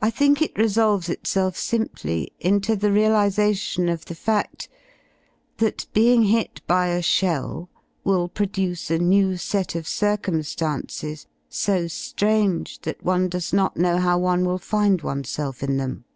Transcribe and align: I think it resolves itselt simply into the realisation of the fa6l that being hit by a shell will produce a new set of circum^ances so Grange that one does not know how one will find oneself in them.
I 0.00 0.08
think 0.08 0.40
it 0.40 0.56
resolves 0.56 1.08
itselt 1.10 1.56
simply 1.56 2.32
into 2.40 2.74
the 2.74 2.90
realisation 2.90 3.90
of 3.90 4.06
the 4.06 4.14
fa6l 4.14 4.66
that 5.58 5.86
being 5.92 6.22
hit 6.22 6.62
by 6.66 6.86
a 6.86 7.02
shell 7.02 7.68
will 8.02 8.28
produce 8.28 8.90
a 8.90 8.98
new 8.98 9.36
set 9.36 9.74
of 9.74 9.84
circum^ances 9.84 11.26
so 11.50 11.86
Grange 12.18 12.80
that 12.80 13.04
one 13.04 13.28
does 13.28 13.52
not 13.52 13.76
know 13.76 13.98
how 13.98 14.16
one 14.16 14.46
will 14.46 14.56
find 14.56 15.02
oneself 15.02 15.62
in 15.62 15.76
them. 15.76 16.06